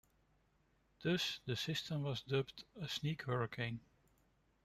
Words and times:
Thus, 1.03 1.41
the 1.45 1.55
system 1.55 2.01
was 2.01 2.23
dubbed 2.23 2.63
"a 2.81 2.87
sneak 2.89 3.21
hurricane". 3.25 3.81